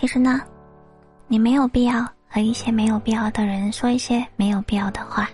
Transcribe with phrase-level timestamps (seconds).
[0.00, 0.40] 其实呢，
[1.28, 5.28] 你没有必要和一些没有必要的人说一些没有必要的话，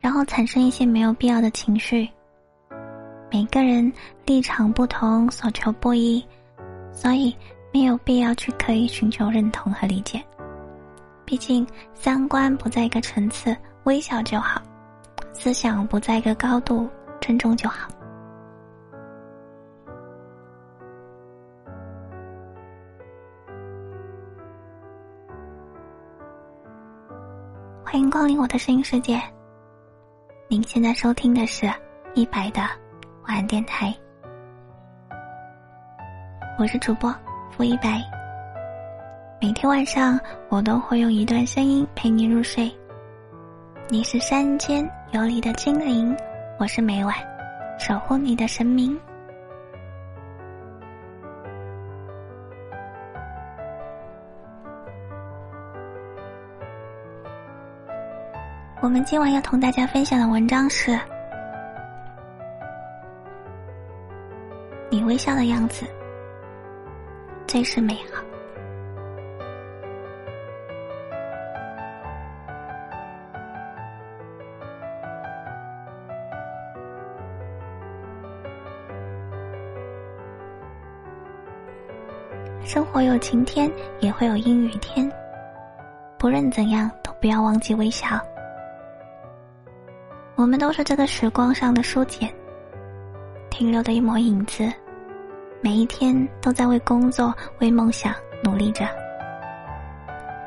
[0.00, 2.10] 然后产生一些没有必要的情绪。
[3.30, 3.92] 每个人
[4.24, 6.26] 立场不同，所求不一，
[6.90, 7.32] 所以
[7.72, 10.20] 没有必要去刻意寻求认同和理解。
[11.24, 14.60] 毕竟三观不在一个层次，微笑就好；
[15.32, 17.88] 思想不在一个高度，尊重就好。
[27.96, 29.18] 欢迎光临我的声音世界。
[30.48, 31.66] 您现在收听的是
[32.12, 32.60] 一百的
[33.26, 33.90] 晚安电台，
[36.58, 37.10] 我是主播
[37.50, 38.02] 付一白。
[39.40, 42.70] 每天晚上，我都会用一段声音陪你入睡。
[43.88, 46.14] 你是山间游离的精灵，
[46.58, 47.14] 我是每晚
[47.78, 48.94] 守护你的神明。
[58.82, 60.96] 我们今晚要同大家分享的文章是：
[64.90, 65.86] 你微笑的样子
[67.46, 68.22] 最是美好。
[82.62, 83.70] 生活有晴天，
[84.00, 85.10] 也会有阴雨天。
[86.18, 88.20] 不论怎样，都不要忘记微笑。
[90.36, 92.30] 我们都是这个时光上的书简，
[93.48, 94.70] 停留的一抹影子。
[95.62, 98.86] 每一天都在为工作、为梦想努力着。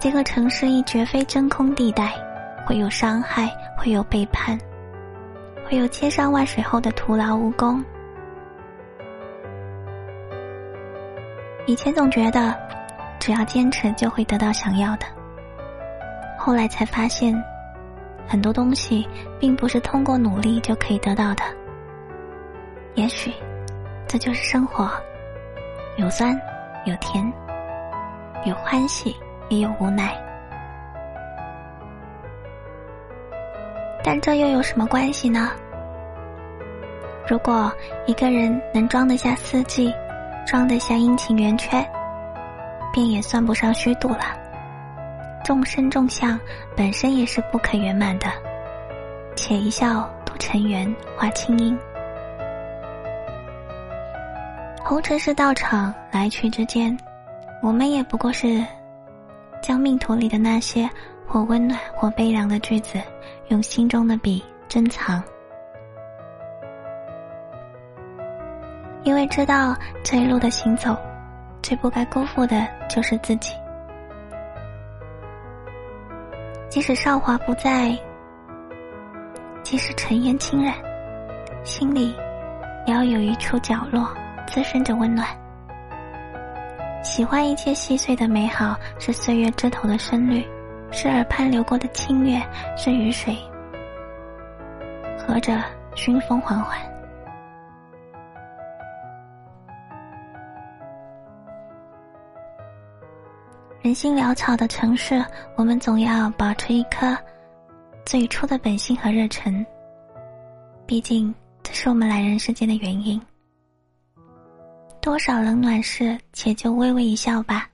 [0.00, 2.12] 这个城市亦绝非真空地带，
[2.66, 4.58] 会有伤害，会有背叛，
[5.64, 7.82] 会有千山万水后的徒劳无功。
[11.64, 12.52] 以前总觉得，
[13.20, 15.06] 只要坚持就会得到想要的。
[16.36, 17.40] 后来才发现，
[18.28, 19.06] 很多东西
[19.38, 21.42] 并不是通过努力就可以得到的。
[22.94, 23.32] 也许，
[24.08, 24.90] 这就是生活，
[25.96, 26.38] 有酸，
[26.84, 27.32] 有甜，
[28.44, 29.14] 有欢喜，
[29.48, 30.16] 也有无奈。
[34.02, 35.50] 但这又有什么关系呢？
[37.28, 37.72] 如果
[38.06, 39.92] 一个人能装得下四季，
[40.46, 41.84] 装得下阴晴圆缺，
[42.92, 44.45] 便也算不上虚度了。
[45.46, 46.36] 众生众相
[46.76, 48.26] 本身也是不可圆满的，
[49.36, 51.78] 且一笑都成缘，化清音。
[54.82, 56.98] 红尘是道场，来去之间，
[57.62, 58.60] 我们也不过是
[59.62, 60.90] 将命途里的那些
[61.28, 63.00] 或温暖或悲凉的句子，
[63.46, 65.22] 用心中的笔珍藏。
[69.04, 70.96] 因为知道这一路的行走，
[71.62, 73.52] 最不该辜负的就是自己。
[76.68, 77.96] 即使韶华不在，
[79.62, 80.74] 即使尘烟侵染，
[81.64, 82.14] 心里
[82.86, 84.12] 也要有一处角落
[84.46, 85.26] 滋生着温暖。
[87.02, 90.44] 喜欢一切细碎的美好，是岁月枝头的深绿，
[90.90, 92.42] 是耳畔流过的清月，
[92.76, 93.36] 是雨水
[95.16, 95.62] 和着
[95.94, 96.78] 熏风缓缓。
[103.86, 105.24] 人心潦草的城市，
[105.54, 107.16] 我们总要保持一颗
[108.04, 109.64] 最初的本心和热忱。
[110.86, 111.32] 毕竟，
[111.62, 113.22] 这是我们来人世间的原因。
[115.00, 117.70] 多少冷暖事，且就微微一笑吧。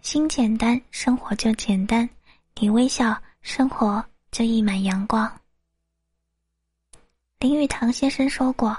[0.00, 2.08] 心简单，生活就简单；
[2.58, 5.30] 你微笑，生活就溢满阳光。
[7.40, 8.74] 林语堂先生说过：“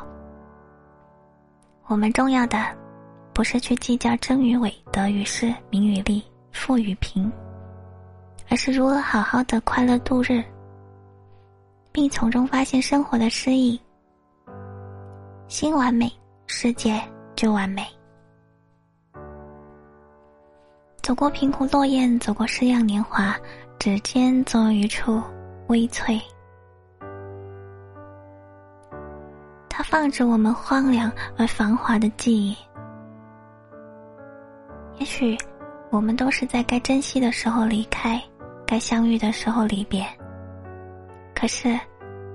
[1.85, 2.75] 我们重要的，
[3.35, 7.31] 不是去计较真与伪、得与失、名与利。”富与贫，
[8.49, 10.43] 而是如何好好的快乐度日，
[11.91, 13.79] 并从中发现生活的诗意。
[15.47, 16.11] 心完美，
[16.47, 17.01] 世界
[17.35, 17.85] 就完美。
[21.01, 23.35] 走过平湖落雁，走过诗样年华，
[23.79, 25.21] 指尖总有一处
[25.67, 26.21] 微翠。
[29.67, 32.55] 它放着我们荒凉而繁华的记忆。
[34.99, 35.37] 也许。
[35.91, 38.21] 我们都是在该珍惜的时候离开，
[38.65, 40.05] 该相遇的时候离别。
[41.33, 41.79] 可是，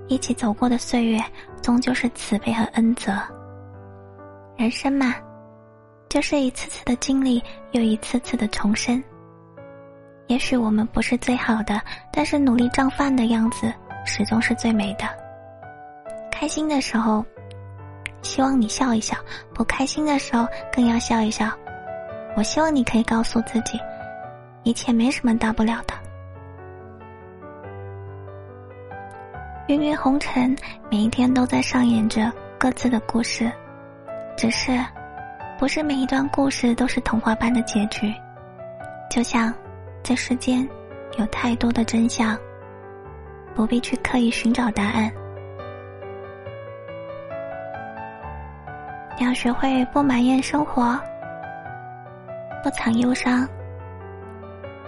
[0.07, 1.23] 一起走过的岁月，
[1.61, 3.13] 终究是慈悲和恩泽。
[4.57, 5.15] 人生嘛，
[6.09, 7.41] 就是一次次的经历，
[7.71, 9.01] 又一次次的重生。
[10.27, 11.81] 也许我们不是最好的，
[12.11, 13.71] 但是努力胀饭的样子，
[14.05, 15.07] 始终是最美的。
[16.31, 17.23] 开心的时候，
[18.21, 19.15] 希望你笑一笑；
[19.53, 21.49] 不开心的时候，更要笑一笑。
[22.35, 23.79] 我希望你可以告诉自己，
[24.63, 25.93] 一切没什么大不了的。
[29.67, 30.55] 芸芸红尘，
[30.91, 33.49] 每一天都在上演着各自的故事，
[34.35, 34.77] 只是，
[35.57, 38.13] 不是每一段故事都是童话般的结局。
[39.09, 39.53] 就像，
[40.03, 40.67] 这世间，
[41.17, 42.37] 有太多的真相，
[43.55, 45.09] 不必去刻意寻找答案。
[49.19, 50.99] 要学会不埋怨生活。
[52.65, 53.47] 不藏忧伤，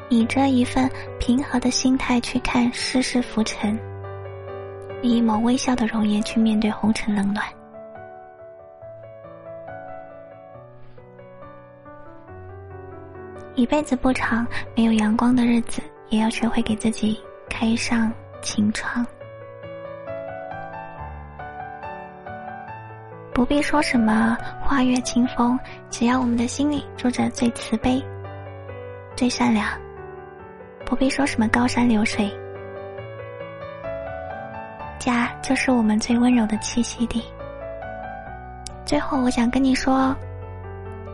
[0.09, 0.89] 以这一份
[1.19, 3.79] 平和的心态去看世事浮沉，
[5.03, 7.45] 以一抹微笑的容颜去面对红尘冷暖。
[13.53, 19.05] 一辈子不长，没有阳光的日子，也要学会给自己开上晴窗。
[23.37, 25.59] 不必说什么花月清风，
[25.91, 28.03] 只要我们的心里住着最慈悲、
[29.15, 29.67] 最善良。
[30.83, 32.35] 不必说什么高山流水，
[34.97, 37.23] 家就是我们最温柔的栖息地。
[38.83, 40.15] 最后，我想跟你说，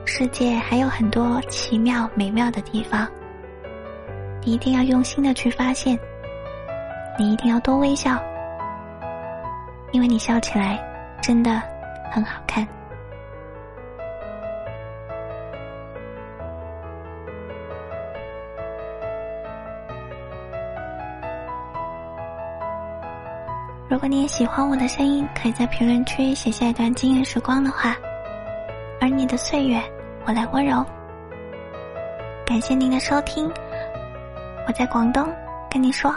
[0.05, 3.05] 世界还有很多奇妙美妙的地方，
[4.45, 5.99] 你一定要用心的去发现。
[7.19, 8.17] 你一定要多微笑，
[9.91, 10.79] 因为你笑起来
[11.21, 11.61] 真的。
[12.13, 12.67] 很好看。
[23.89, 27.95] 如果你也喜欢我的声音，可以在评论区写下一段惊艳时光的话。
[29.01, 29.81] 而你的岁月，
[30.25, 30.85] 我来温柔。
[32.45, 33.51] 感谢您的收听，
[34.67, 35.27] 我在广东
[35.67, 36.13] 跟你说。